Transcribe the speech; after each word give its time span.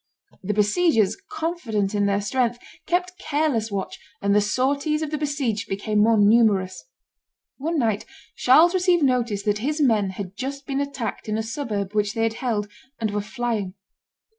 The 0.41 0.55
besiegers, 0.55 1.15
confident 1.29 1.93
in 1.93 2.07
their 2.07 2.21
strength, 2.21 2.57
kept 2.87 3.19
careless 3.19 3.71
watch, 3.71 3.99
and 4.19 4.33
the 4.35 4.41
sorties 4.41 5.03
of 5.03 5.11
the 5.11 5.17
besieged 5.19 5.69
became 5.69 5.99
more 6.01 6.17
numerous. 6.17 6.83
One 7.57 7.77
night 7.77 8.07
Charles 8.35 8.73
received 8.73 9.03
notice 9.03 9.43
that 9.43 9.59
his 9.59 9.79
men 9.79 10.09
had 10.09 10.35
just 10.35 10.65
been 10.65 10.81
attacked 10.81 11.29
in 11.29 11.37
a 11.37 11.43
suburb 11.43 11.93
which 11.93 12.15
they 12.15 12.23
had 12.23 12.33
held, 12.41 12.67
and 12.99 13.11
were 13.11 13.21
flying. 13.21 13.75